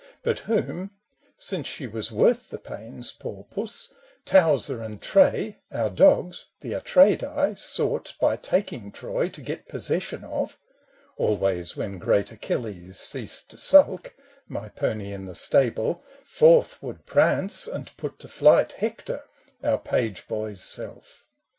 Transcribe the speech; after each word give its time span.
124 0.23 0.29
A 0.31 0.31
so 0.31 0.53
LAND 0.53 0.65
0: 0.65 0.67
But 0.67 0.79
whom— 0.79 0.91
since 1.37 1.67
she 1.67 1.85
was 1.85 2.11
worth 2.11 2.49
the 2.49 2.57
pains, 2.57 3.11
poor 3.11 3.43
puss 3.51 3.93
Towzer 4.25 4.83
and 4.83 4.99
Tray,— 4.99 5.59
our 5.71 5.91
dogs, 5.91 6.47
the 6.61 6.71
Atreidai,— 6.73 7.55
sought 7.55 8.15
By 8.19 8.35
taking 8.35 8.91
Troy 8.91 9.29
to 9.29 9.41
get 9.41 9.67
possession 9.67 10.23
of— 10.23 10.57
Always 11.17 11.77
when 11.77 11.99
great 11.99 12.31
Achilles 12.31 12.97
ceased 12.99 13.51
to 13.51 13.59
sulk, 13.59 14.15
(My 14.47 14.69
pony 14.69 15.11
in 15.13 15.25
the 15.25 15.35
stable)— 15.35 16.03
forth 16.23 16.81
would 16.81 17.05
prance 17.05 17.67
And 17.67 17.95
put 17.95 18.17
to 18.21 18.27
flight 18.27 18.71
Hector— 18.73 19.25
our 19.63 19.77
page 19.77 20.27
boy's 20.27 20.63
self. 20.63 21.27